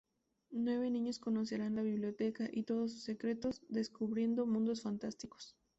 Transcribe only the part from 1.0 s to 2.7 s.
conocerán la biblioteca y